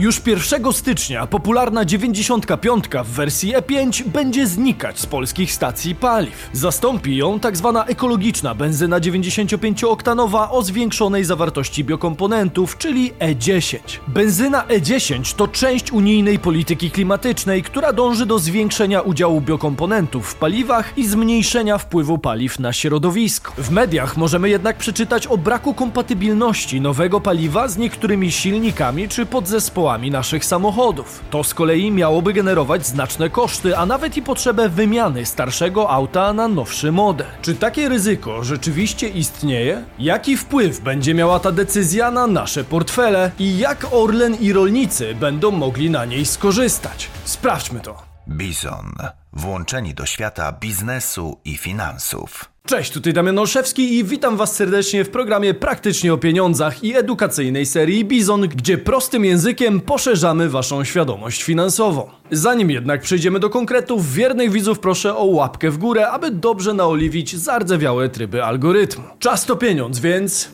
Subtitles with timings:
[0.00, 6.50] Już 1 stycznia popularna 95 w wersji E5 będzie znikać z polskich stacji paliw.
[6.52, 13.78] Zastąpi ją tak zwana ekologiczna benzyna 95-oktanowa o zwiększonej zawartości biokomponentów, czyli E10.
[14.08, 20.98] Benzyna E10 to część unijnej polityki klimatycznej, która dąży do zwiększenia udziału biokomponentów w paliwach
[20.98, 23.52] i zmniejszenia wpływu paliw na środowisko.
[23.58, 29.89] W mediach możemy jednak przeczytać o braku kompatybilności nowego paliwa z niektórymi silnikami czy podzespołami
[29.98, 31.24] naszych samochodów.
[31.30, 36.48] To z kolei miałoby generować znaczne koszty, a nawet i potrzebę wymiany starszego auta na
[36.48, 37.26] nowszy model.
[37.42, 39.84] Czy takie ryzyko rzeczywiście istnieje?
[39.98, 45.50] Jaki wpływ będzie miała ta decyzja na nasze portfele i jak Orlen i rolnicy będą
[45.50, 47.10] mogli na niej skorzystać?
[47.24, 48.02] Sprawdźmy to.
[48.28, 49.19] Bizon.
[49.32, 52.44] Włączeni do świata biznesu i finansów.
[52.66, 57.66] Cześć, tutaj Damian Olszewski i witam Was serdecznie w programie Praktycznie o Pieniądzach i edukacyjnej
[57.66, 62.10] serii Bizon, gdzie prostym językiem poszerzamy Waszą świadomość finansową.
[62.30, 67.36] Zanim jednak przejdziemy do konkretów, wiernych widzów proszę o łapkę w górę, aby dobrze naoliwić
[67.36, 69.04] zardzewiałe tryby algorytmu.
[69.18, 70.48] Czas to pieniądz, więc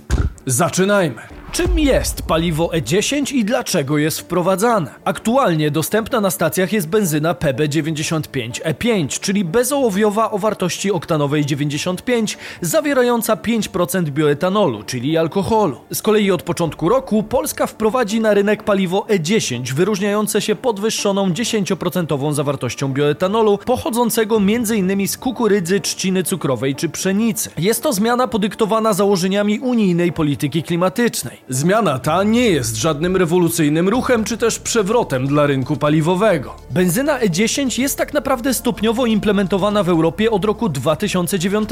[0.47, 1.23] zaczynajmy.
[1.57, 4.95] Czym jest paliwo E10 i dlaczego jest wprowadzane?
[5.05, 14.05] Aktualnie dostępna na stacjach jest benzyna PB95E5, czyli bezołowiowa o wartości oktanowej 95, zawierająca 5%
[14.11, 15.77] bioetanolu, czyli alkoholu.
[15.93, 22.35] Z kolei od początku roku Polska wprowadzi na rynek paliwo E10, wyróżniające się podwyższoną 10%
[22.35, 25.09] zawartością bioetanolu, pochodzącego m.in.
[25.09, 27.51] z kukurydzy, trzciny cukrowej czy pszenicy.
[27.59, 31.45] Jest to zmiana podyktowana założeniami unijnej polityki klimatycznej.
[31.48, 36.55] Zmiana ta nie jest żadnym rewolucyjnym ruchem czy też przewrotem dla rynku paliwowego.
[36.70, 41.69] Benzyna E10 jest tak naprawdę stopniowo implementowana w Europie od roku 2009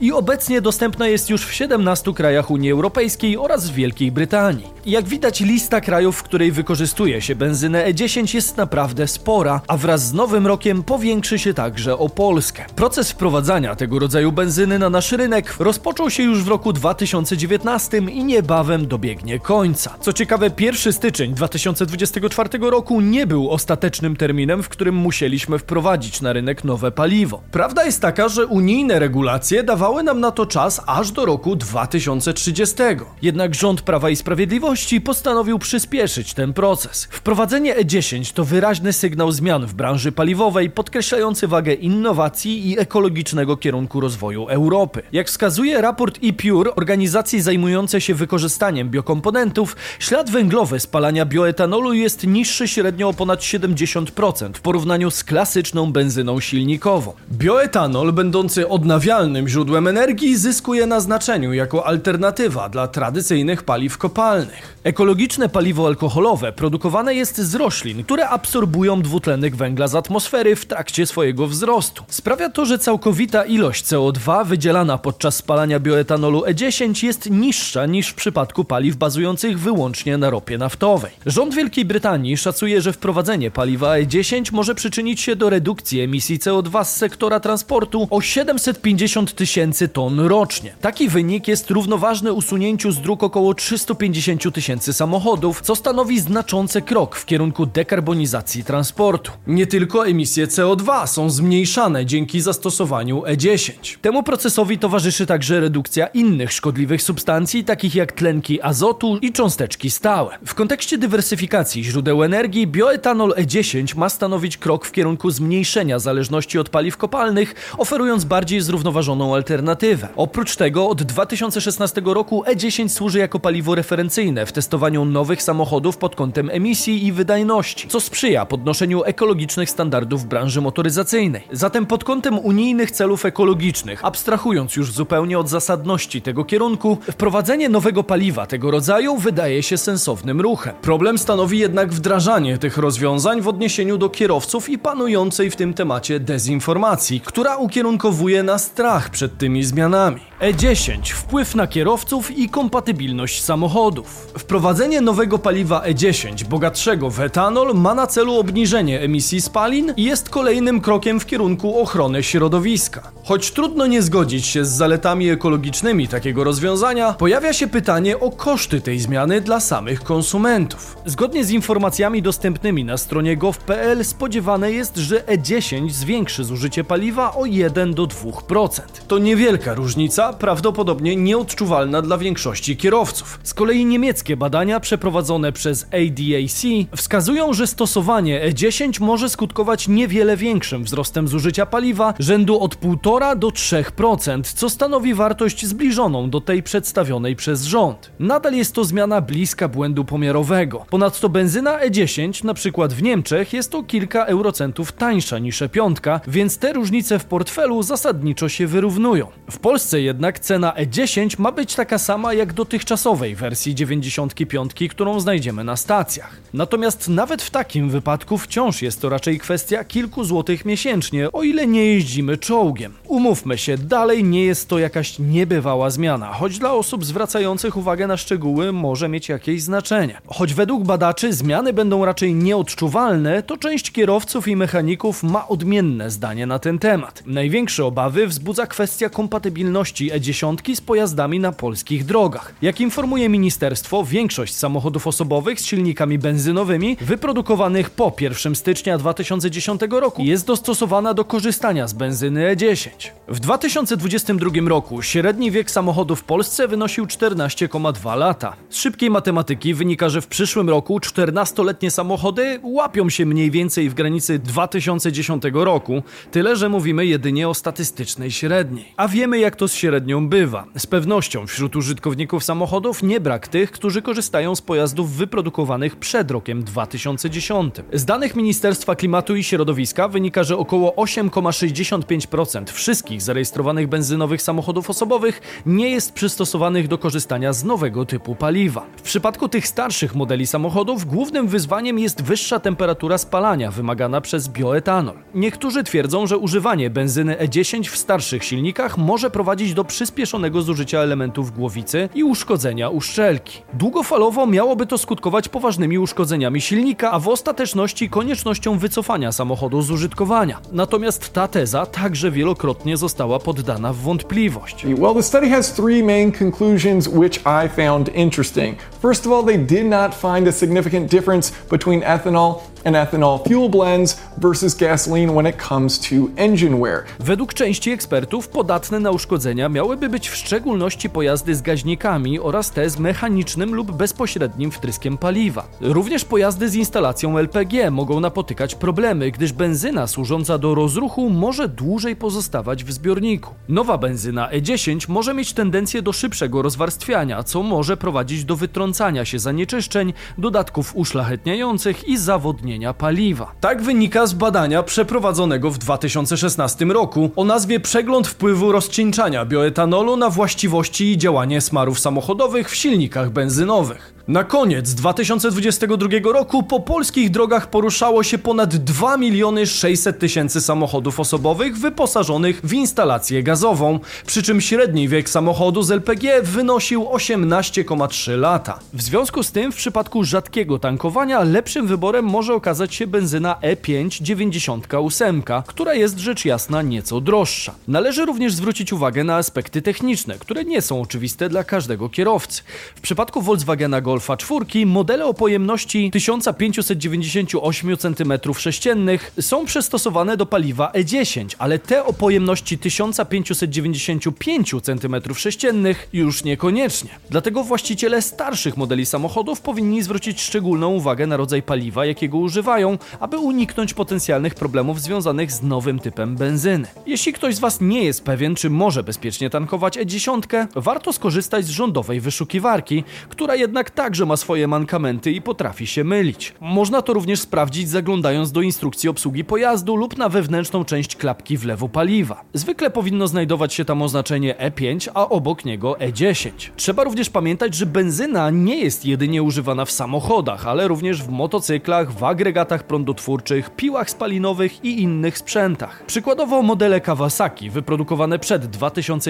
[0.00, 4.66] i obecnie dostępna jest już w 17 krajach Unii Europejskiej oraz w Wielkiej Brytanii.
[4.86, 10.06] Jak widać lista krajów, w której wykorzystuje się benzynę E10 jest naprawdę spora, a wraz
[10.06, 12.64] z nowym rokiem powiększy się także o Polskę.
[12.76, 18.24] Proces wprowadzania tego rodzaju benzyny na nasz rynek rozpoczął się już w roku 2019 i
[18.24, 19.09] niebawem dobiegnie
[19.42, 19.96] końca.
[20.00, 26.32] Co ciekawe, 1 styczeń 2024 roku nie był ostatecznym terminem, w którym musieliśmy wprowadzić na
[26.32, 27.42] rynek nowe paliwo.
[27.50, 32.76] Prawda jest taka, że unijne regulacje dawały nam na to czas aż do roku 2030.
[33.22, 37.08] Jednak rząd Prawa i Sprawiedliwości postanowił przyspieszyć ten proces.
[37.10, 44.00] Wprowadzenie E10 to wyraźny sygnał zmian w branży paliwowej, podkreślający wagę innowacji i ekologicznego kierunku
[44.00, 45.02] rozwoju Europy.
[45.12, 52.68] Jak wskazuje raport ePure, organizacji zajmującej się wykorzystaniem biokomponentów, ślad węglowy spalania bioetanolu jest niższy
[52.68, 57.12] średnio o ponad 70% w porównaniu z klasyczną benzyną silnikową.
[57.32, 64.76] Bioetanol, będący odnawialnym źródłem energii, zyskuje na znaczeniu jako alternatywa dla tradycyjnych paliw kopalnych.
[64.84, 71.06] Ekologiczne paliwo alkoholowe produkowane jest z roślin, które absorbują dwutlenek węgla z atmosfery w trakcie
[71.06, 72.04] swojego wzrostu.
[72.08, 78.14] Sprawia to, że całkowita ilość CO2 wydzielana podczas spalania bioetanolu E10 jest niższa niż w
[78.14, 81.10] przypadku paliw bazujących wyłącznie na ropie naftowej.
[81.26, 86.84] Rząd Wielkiej Brytanii szacuje, że wprowadzenie paliwa E10 może przyczynić się do redukcji emisji CO2
[86.84, 90.74] z sektora transportu o 750 tysięcy ton rocznie.
[90.80, 97.16] Taki wynik jest równoważny usunięciu z dróg około 350 tysięcy samochodów, co stanowi znaczący krok
[97.16, 99.32] w kierunku dekarbonizacji transportu.
[99.46, 103.98] Nie tylko emisje CO2 są zmniejszane dzięki zastosowaniu E10.
[104.00, 108.79] Temu procesowi towarzyszy także redukcja innych szkodliwych substancji, takich jak tlenki azotu
[109.22, 110.38] i cząsteczki stałe.
[110.46, 116.68] W kontekście dywersyfikacji źródeł energii, bioetanol E10 ma stanowić krok w kierunku zmniejszenia zależności od
[116.68, 120.08] paliw kopalnych, oferując bardziej zrównoważoną alternatywę.
[120.16, 126.16] Oprócz tego od 2016 roku E10 służy jako paliwo referencyjne w testowaniu nowych samochodów pod
[126.16, 131.42] kątem emisji i wydajności, co sprzyja podnoszeniu ekologicznych standardów w branży motoryzacyjnej.
[131.52, 138.04] Zatem pod kątem unijnych celów ekologicznych, abstrahując już zupełnie od zasadności tego kierunku, wprowadzenie nowego
[138.04, 140.74] paliwa tego rodzaju wydaje się sensownym ruchem.
[140.82, 146.20] Problem stanowi jednak wdrażanie tych rozwiązań w odniesieniu do kierowców i panującej w tym temacie
[146.20, 150.29] dezinformacji, która ukierunkowuje na strach przed tymi zmianami.
[150.40, 154.32] E10 wpływ na kierowców i kompatybilność samochodów.
[154.38, 160.28] Wprowadzenie nowego paliwa E10 bogatszego w etanol ma na celu obniżenie emisji spalin i jest
[160.28, 163.12] kolejnym krokiem w kierunku ochrony środowiska.
[163.24, 168.80] Choć trudno nie zgodzić się z zaletami ekologicznymi takiego rozwiązania, pojawia się pytanie o koszty
[168.80, 170.96] tej zmiany dla samych konsumentów.
[171.06, 177.46] Zgodnie z informacjami dostępnymi na stronie gov.pl spodziewane jest, że E10 zwiększy zużycie paliwa o
[177.46, 178.80] 1 do 2%.
[179.08, 183.40] To niewielka różnica, prawdopodobnie nieodczuwalna dla większości kierowców.
[183.42, 186.62] Z kolei niemieckie badania przeprowadzone przez ADAC
[186.96, 193.48] wskazują, że stosowanie E10 może skutkować niewiele większym wzrostem zużycia paliwa rzędu od 1,5 do
[193.48, 198.10] 3%, co stanowi wartość zbliżoną do tej przedstawionej przez rząd.
[198.18, 200.86] Nadal jest to zmiana bliska błędu pomiarowego.
[200.90, 206.58] Ponadto benzyna E10, na przykład w Niemczech, jest o kilka eurocentów tańsza niż E5, więc
[206.58, 209.26] te różnice w portfelu zasadniczo się wyrównują.
[209.50, 215.64] W Polsce jednak cena E10 ma być taka sama jak dotychczasowej wersji 95, którą znajdziemy
[215.64, 216.36] na stacjach.
[216.54, 221.66] Natomiast nawet w takim wypadku wciąż jest to raczej kwestia kilku złotych miesięcznie, o ile
[221.66, 222.92] nie jeździmy czołgiem.
[223.06, 228.16] Umówmy się, dalej nie jest to jakaś niebywała zmiana, choć dla osób zwracających uwagę na
[228.16, 230.20] szczegóły może mieć jakieś znaczenie.
[230.26, 236.46] Choć według badaczy zmiany będą raczej nieodczuwalne, to część kierowców i mechaników ma odmienne zdanie
[236.46, 237.22] na ten temat.
[237.26, 242.54] Największe obawy wzbudza kwestia kompatybilności E10 z pojazdami na polskich drogach.
[242.62, 250.22] Jak informuje ministerstwo, większość samochodów osobowych z silnikami benzynowymi wyprodukowanych po 1 stycznia 2010 roku
[250.22, 252.88] jest dostosowana do korzystania z benzyny E10.
[253.28, 258.56] W 2022 roku średni wiek samochodu w Polsce wynosił 14,2 lata.
[258.70, 263.94] Z szybkiej matematyki wynika, że w przyszłym roku 14-letnie samochody łapią się mniej więcej w
[263.94, 268.92] granicy 2010 roku, tyle że mówimy jedynie o statystycznej średniej.
[268.96, 270.64] A wiemy jak to z średnią bywa.
[270.78, 276.64] Z pewnością wśród użytkowników samochodów nie brak tych, którzy korzystają z pojazdów wyprodukowanych przed rokiem
[276.64, 277.74] 2010.
[277.92, 285.62] Z danych Ministerstwa Klimatu i Środowiska wynika, że około 8,65% wszystkich zarejestrowanych benzynowych samochodów osobowych
[285.66, 288.86] nie jest przystosowanych do korzystania z nowego typu paliwa.
[288.96, 295.16] W przypadku tych starszych modeli samochodów głównym wyzwaniem jest wyższa temperatura spalania wymagana przez bioetanol.
[295.34, 301.56] Niektórzy twierdzą, że używanie benzyny E10 w starszych silnikach może prowadzić do przyspieszonego zużycia elementów
[301.56, 303.62] głowicy i uszkodzenia uszczelki.
[303.74, 310.60] Długofalowo miałoby to skutkować poważnymi uszkodzeniami silnika, a w ostateczności koniecznością wycofania samochodu z użytkowania.
[310.72, 314.86] Natomiast ta teza także wielokrotnie została poddana w wątpliwość.
[314.98, 318.78] Well, the study has three main conclusions which I found interesting.
[319.02, 322.54] First of all, they did not find a significant difference between ethanol
[322.84, 327.04] and ethanol fuel blends versus gasoline when it comes to engine wear.
[327.20, 332.90] Według części ekspertów podatne na uszkodzenia miałyby być w szczególności pojazdy z gaźnikami oraz te
[332.90, 335.68] z mechanicznym lub bezpośrednim wtryskiem paliwa.
[335.80, 342.16] Również pojazdy z instalacją LPG mogą napotykać problemy, gdyż benzyna służąca do rozruchu może dłużej
[342.16, 343.54] pozostawać w zbiorniku.
[343.68, 349.38] Nowa benzyna E10 może mieć tendencję do szybszego rozwarstwiania, co może prowadzić do wytrącania się
[349.38, 353.52] zanieczyszczeń, dodatków uszlachetniających i zawodnienia paliwa.
[353.60, 360.30] Tak wynika z badania przeprowadzonego w 2016 roku o nazwie Przegląd wpływu rozcieńczania bioetanolu na
[360.30, 364.20] właściwości i działanie smarów samochodowych w silnikach benzynowych.
[364.28, 371.20] Na koniec 2022 roku po polskich drogach poruszało się ponad 2 miliony 600 tysięcy samochodów
[371.20, 378.78] osobowych wyposażonych w instalację gazową, przy czym średni wiek samochodu z LPG wynosił 18,3 lata.
[378.92, 383.76] W związku z tym w przypadku rzadkiego tankowania lepszym wyborem może okazać się benzyna E
[383.76, 387.74] E5 98, która jest rzecz jasna nieco droższa.
[387.88, 392.62] Należy również zwrócić uwagę na aspekty techniczne, które nie są oczywiste dla każdego kierowcy.
[392.94, 401.54] W przypadku Volkswagena Golfa 4 modele o pojemności 1598 cm3 są przystosowane do paliwa E10,
[401.58, 407.10] ale te o pojemności 1595 cm3 już niekoniecznie.
[407.30, 413.38] Dlatego właściciele starszych modeli samochodów powinni zwrócić szczególną uwagę na rodzaj paliwa, jakiego używają, aby
[413.38, 416.88] uniknąć potencjalnych problemów związanych z nowym typem benzyny.
[417.06, 421.70] Jeśli ktoś z Was nie jest pewien, czy może bezpiecznie tankować E10, warto skorzystać z
[421.70, 426.54] rządowej wyszukiwarki, która jednak także ma swoje mankamenty i potrafi się mylić.
[426.60, 431.88] Można to również sprawdzić zaglądając do instrukcji obsługi pojazdu lub na wewnętrzną część klapki wlewu
[431.88, 432.44] paliwa.
[432.54, 436.50] Zwykle powinno znajdować się tam oznaczenie E5, a obok niego E10.
[436.76, 442.12] Trzeba również pamiętać, że benzyna nie jest jedynie używana w samochodach, ale również w motocyklach,
[442.12, 446.04] w agregatach prądotwórczych, piłach spalinowych i innych sprzętach.
[446.06, 448.66] Przykładowo modele Kawasaki wyprodukowane przed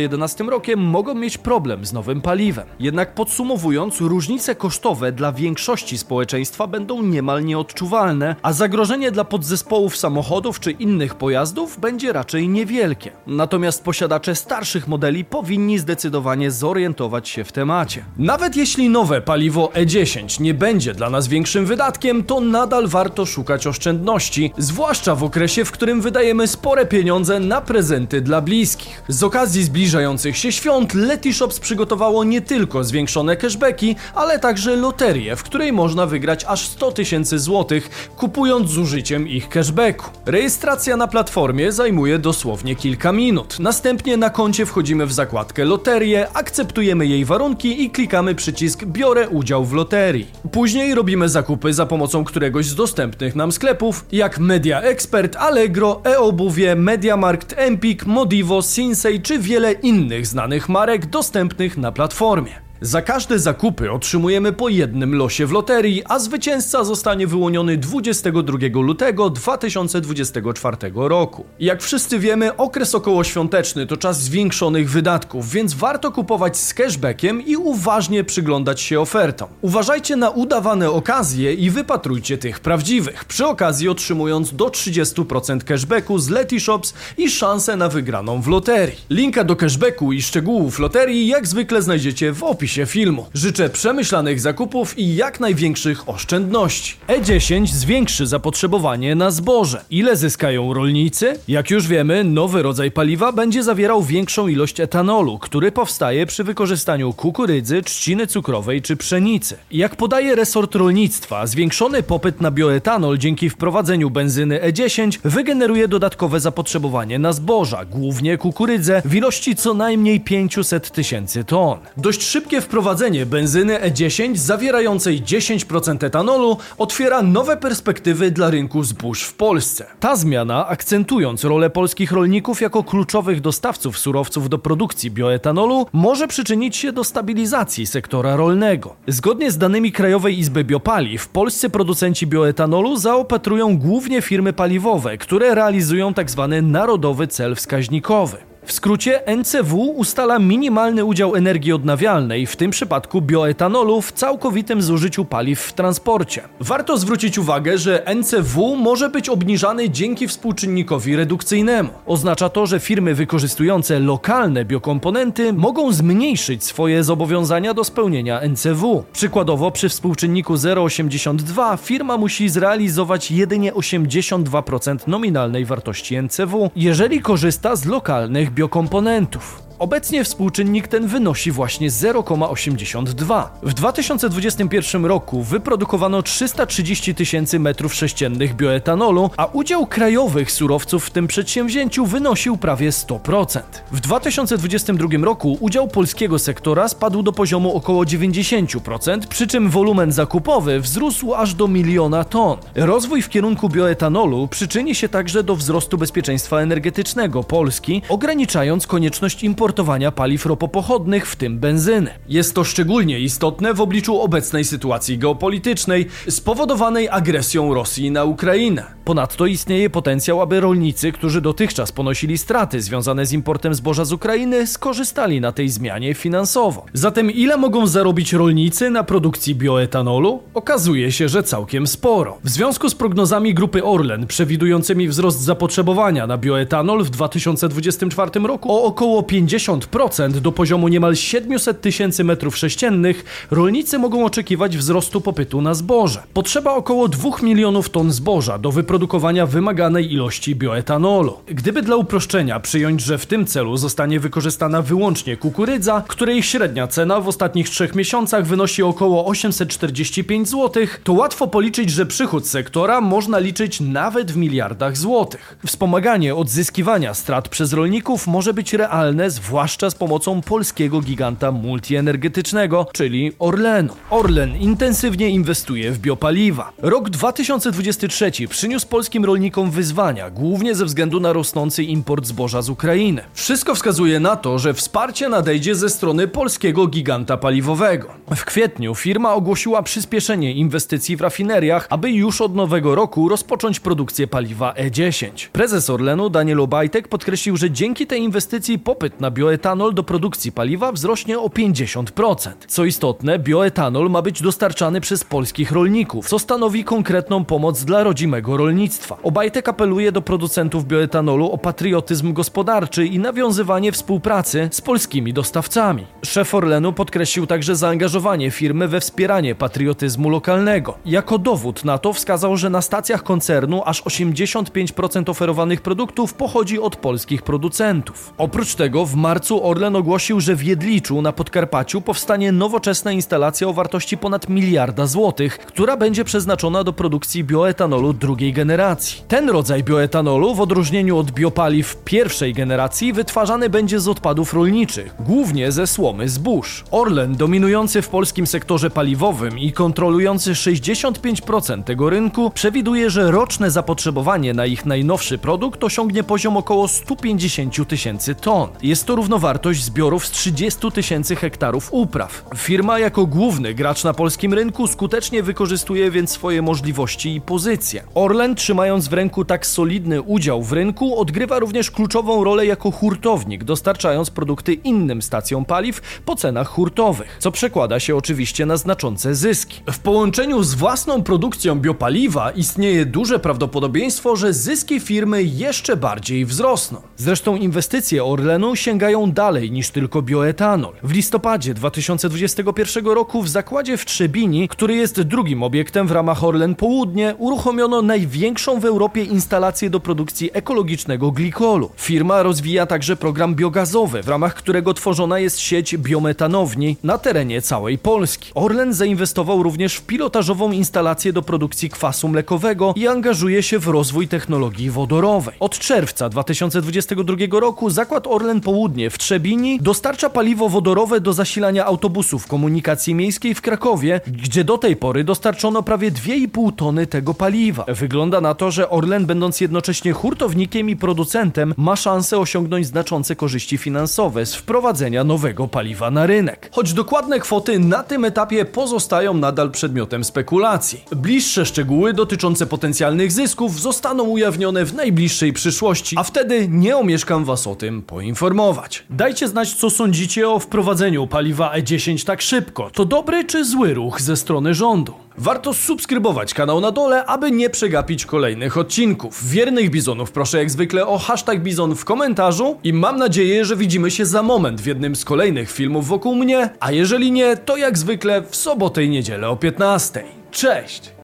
[0.08, 2.66] 2011 rokiem mogą mieć problem z nowym paliwem.
[2.80, 10.60] Jednak podsumowując, różnice kosztowe dla większości społeczeństwa będą niemal nieodczuwalne, a zagrożenie dla podzespołów samochodów
[10.60, 13.12] czy innych pojazdów będzie raczej niewielkie.
[13.26, 18.04] Natomiast posiadacze starszych modeli powinni zdecydowanie zorientować się w temacie.
[18.18, 23.66] Nawet jeśli nowe paliwo E10 nie będzie dla nas większym wydatkiem, to nadal warto szukać
[23.66, 29.02] oszczędności, zwłaszcza w okresie, w którym wydajemy spore pieniądze na prezenty dla bliskich.
[29.08, 35.36] Z okazji zbliżenia zbliżających się świąt Letyshops przygotowało nie tylko zwiększone cashbacki, ale także loterię,
[35.36, 40.10] w której można wygrać aż 100 tysięcy złotych, kupując z użyciem ich cashbacku.
[40.26, 43.58] Rejestracja na platformie zajmuje dosłownie kilka minut.
[43.58, 49.64] Następnie na koncie wchodzimy w zakładkę loterię, akceptujemy jej warunki i klikamy przycisk biorę udział
[49.64, 50.26] w loterii.
[50.52, 56.76] Później robimy zakupy za pomocą któregoś z dostępnych nam sklepów, jak Media Expert, Allegro, e-obuwie,
[56.76, 62.69] Mediamarkt, Empik, Modivo, Sinsei czy wiele innych znanych marek dostępnych na platformie.
[62.82, 69.30] Za każde zakupy otrzymujemy po jednym losie w loterii, a zwycięzca zostanie wyłoniony 22 lutego
[69.30, 71.44] 2024 roku.
[71.58, 77.56] Jak wszyscy wiemy, okres okołoświąteczny to czas zwiększonych wydatków, więc warto kupować z cashbackiem i
[77.56, 79.48] uważnie przyglądać się ofertom.
[79.60, 86.28] Uważajcie na udawane okazje i wypatrujcie tych prawdziwych, przy okazji otrzymując do 30% cashbacku z
[86.28, 88.98] Letyshops i szansę na wygraną w loterii.
[89.10, 93.26] Linka do cashbacku i szczegółów loterii jak zwykle znajdziecie w opisie opisie filmu.
[93.34, 96.94] Życzę przemyślanych zakupów i jak największych oszczędności.
[97.08, 99.84] E10 zwiększy zapotrzebowanie na zboże.
[99.90, 101.38] Ile zyskają rolnicy?
[101.48, 107.12] Jak już wiemy, nowy rodzaj paliwa będzie zawierał większą ilość etanolu, który powstaje przy wykorzystaniu
[107.12, 109.56] kukurydzy, trzciny cukrowej czy pszenicy.
[109.70, 117.18] Jak podaje resort rolnictwa, zwiększony popyt na bioetanol dzięki wprowadzeniu benzyny E10 wygeneruje dodatkowe zapotrzebowanie
[117.18, 121.78] na zboża, głównie kukurydzę, w ilości co najmniej 500 tysięcy ton.
[121.96, 129.34] Dość szybkie wprowadzenie benzyny E10 zawierającej 10% etanolu otwiera nowe perspektywy dla rynku zbóż w
[129.34, 129.86] Polsce.
[130.00, 136.76] Ta zmiana, akcentując rolę polskich rolników jako kluczowych dostawców surowców do produkcji bioetanolu, może przyczynić
[136.76, 138.96] się do stabilizacji sektora rolnego.
[139.06, 146.14] Zgodnie z danymi Krajowej Izby Biopaliw, polscy producenci bioetanolu zaopatrują głównie firmy paliwowe, które realizują
[146.14, 146.48] tzw.
[146.50, 148.49] Tak narodowy cel wskaźnikowy.
[148.70, 155.24] W skrócie NCW ustala minimalny udział energii odnawialnej, w tym przypadku bioetanolu, w całkowitym zużyciu
[155.24, 156.42] paliw w transporcie.
[156.60, 161.90] Warto zwrócić uwagę, że NCW może być obniżany dzięki współczynnikowi redukcyjnemu.
[162.06, 169.04] Oznacza to, że firmy wykorzystujące lokalne biokomponenty mogą zmniejszyć swoje zobowiązania do spełnienia NCW.
[169.12, 177.84] Przykładowo przy współczynniku 0,82 firma musi zrealizować jedynie 82% nominalnej wartości NCW, jeżeli korzysta z
[177.84, 179.69] lokalnych biokomponentów biokomponentów.
[179.80, 183.46] Obecnie współczynnik ten wynosi właśnie 0,82.
[183.62, 191.26] W 2021 roku wyprodukowano 330 tysięcy metrów sześciennych bioetanolu, a udział krajowych surowców w tym
[191.26, 193.60] przedsięwzięciu wynosił prawie 100%.
[193.92, 200.80] W 2022 roku udział polskiego sektora spadł do poziomu około 90%, przy czym wolumen zakupowy
[200.80, 202.58] wzrósł aż do miliona ton.
[202.74, 209.69] Rozwój w kierunku bioetanolu przyczyni się także do wzrostu bezpieczeństwa energetycznego Polski, ograniczając konieczność importu
[209.70, 212.10] importowania paliw ropopochodnych, w tym benzyny.
[212.28, 218.84] Jest to szczególnie istotne w obliczu obecnej sytuacji geopolitycznej spowodowanej agresją Rosji na Ukrainę.
[219.04, 224.66] Ponadto istnieje potencjał, aby rolnicy, którzy dotychczas ponosili straty związane z importem zboża z Ukrainy,
[224.66, 226.86] skorzystali na tej zmianie finansowo.
[226.92, 230.42] Zatem ile mogą zarobić rolnicy na produkcji bioetanolu?
[230.54, 232.38] Okazuje się, że całkiem sporo.
[232.44, 238.84] W związku z prognozami grupy Orlen przewidującymi wzrost zapotrzebowania na bioetanol w 2024 roku o
[238.84, 245.62] około 50 50% do poziomu niemal 700 tysięcy metrów sześciennych, rolnicy mogą oczekiwać wzrostu popytu
[245.62, 246.22] na zboże.
[246.34, 251.36] Potrzeba około 2 milionów ton zboża do wyprodukowania wymaganej ilości bioetanolu.
[251.46, 257.20] Gdyby dla uproszczenia przyjąć, że w tym celu zostanie wykorzystana wyłącznie kukurydza, której średnia cena
[257.20, 263.38] w ostatnich trzech miesiącach wynosi około 845 zł, to łatwo policzyć, że przychód sektora można
[263.38, 265.56] liczyć nawet w miliardach złotych.
[265.66, 272.86] Wspomaganie odzyskiwania strat przez rolników może być realne z zwłaszcza z pomocą polskiego giganta multienergetycznego,
[272.92, 273.92] czyli Orlenu.
[274.10, 276.72] Orlen intensywnie inwestuje w biopaliwa.
[276.78, 283.22] Rok 2023 przyniósł polskim rolnikom wyzwania, głównie ze względu na rosnący import zboża z Ukrainy.
[283.34, 288.08] Wszystko wskazuje na to, że wsparcie nadejdzie ze strony polskiego giganta paliwowego.
[288.36, 294.26] W kwietniu firma ogłosiła przyspieszenie inwestycji w rafineriach, aby już od nowego roku rozpocząć produkcję
[294.26, 295.48] paliwa E10.
[295.52, 300.92] Prezes Orlenu Daniel Obajtek podkreślił, że dzięki tej inwestycji popyt na bioetanol do produkcji paliwa
[300.92, 302.50] wzrośnie o 50%.
[302.68, 308.56] Co istotne, bioetanol ma być dostarczany przez polskich rolników, co stanowi konkretną pomoc dla rodzimego
[308.56, 309.16] rolnictwa.
[309.22, 316.06] Obajtek apeluje do producentów bioetanolu o patriotyzm gospodarczy i nawiązywanie współpracy z polskimi dostawcami.
[316.24, 320.98] Szef Orlenu podkreślił także zaangażowanie firmy we wspieranie patriotyzmu lokalnego.
[321.04, 326.96] Jako dowód na to wskazał, że na stacjach koncernu aż 85% oferowanych produktów pochodzi od
[326.96, 328.34] polskich producentów.
[328.38, 333.72] Oprócz tego w marcu Orlen ogłosił, że w Jedliczu na Podkarpaciu powstanie nowoczesna instalacja o
[333.72, 339.22] wartości ponad miliarda złotych, która będzie przeznaczona do produkcji bioetanolu drugiej generacji.
[339.28, 345.72] Ten rodzaj bioetanolu, w odróżnieniu od biopaliw pierwszej generacji, wytwarzany będzie z odpadów rolniczych, głównie
[345.72, 346.84] ze słomy zbóż.
[346.90, 354.54] Orlen, dominujący w polskim sektorze paliwowym i kontrolujący 65% tego rynku, przewiduje, że roczne zapotrzebowanie
[354.54, 358.68] na ich najnowszy produkt osiągnie poziom około 150 tysięcy ton.
[358.82, 362.44] Jest to równowartość zbiorów z 30 tysięcy hektarów upraw.
[362.56, 368.02] Firma jako główny gracz na polskim rynku skutecznie wykorzystuje więc swoje możliwości i pozycje.
[368.14, 373.64] Orlen, trzymając w ręku tak solidny udział w rynku, odgrywa również kluczową rolę jako hurtownik,
[373.64, 379.80] dostarczając produkty innym stacjom paliw po cenach hurtowych, co przekłada się oczywiście na znaczące zyski.
[379.92, 387.02] W połączeniu z własną produkcją biopaliwa istnieje duże prawdopodobieństwo, że zyski firmy jeszcze bardziej wzrosną.
[387.16, 388.99] Zresztą inwestycje Orlenu sięgają
[389.32, 390.92] dalej niż tylko bioetanol.
[391.02, 396.74] W listopadzie 2021 roku w zakładzie w Trzebini, który jest drugim obiektem w ramach Orlen
[396.74, 401.90] Południe, uruchomiono największą w Europie instalację do produkcji ekologicznego glikolu.
[401.96, 407.98] Firma rozwija także program biogazowy, w ramach którego tworzona jest sieć biometanowni na terenie całej
[407.98, 408.50] Polski.
[408.54, 414.28] Orlen zainwestował również w pilotażową instalację do produkcji kwasu mlekowego i angażuje się w rozwój
[414.28, 415.54] technologii wodorowej.
[415.60, 422.46] Od czerwca 2022 roku zakład Orlen Południe w Trzebini dostarcza paliwo wodorowe do zasilania autobusów
[422.46, 427.84] komunikacji miejskiej w Krakowie, gdzie do tej pory dostarczono prawie 2,5 tony tego paliwa.
[427.88, 433.78] Wygląda na to, że Orlen, będąc jednocześnie hurtownikiem i producentem, ma szansę osiągnąć znaczące korzyści
[433.78, 436.70] finansowe z wprowadzenia nowego paliwa na rynek.
[436.72, 441.04] Choć dokładne kwoty na tym etapie pozostają nadal przedmiotem spekulacji.
[441.16, 447.66] Bliższe szczegóły dotyczące potencjalnych zysków zostaną ujawnione w najbliższej przyszłości, a wtedy nie omieszkam Was
[447.66, 448.79] o tym poinformować.
[449.10, 452.90] Dajcie znać, co sądzicie o wprowadzeniu paliwa E10 tak szybko.
[452.90, 455.14] To dobry czy zły ruch ze strony rządu?
[455.38, 459.48] Warto subskrybować kanał na dole, aby nie przegapić kolejnych odcinków.
[459.48, 464.10] Wiernych bizonów proszę jak zwykle o hashtag bizon w komentarzu i mam nadzieję, że widzimy
[464.10, 467.98] się za moment w jednym z kolejnych filmów wokół mnie, a jeżeli nie, to jak
[467.98, 470.24] zwykle w sobotę i niedzielę o 15.
[470.50, 471.12] Cześć!